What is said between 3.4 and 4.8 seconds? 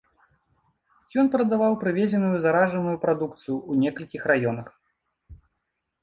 ў некалькіх раёнах.